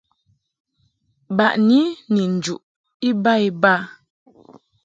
Baʼni 1.37 1.79
ni 2.13 2.21
njuʼ 2.35 2.59
iba 3.09 3.31
iba. 3.47 3.73